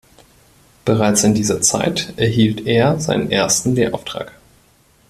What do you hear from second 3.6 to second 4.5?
Lehrauftrag.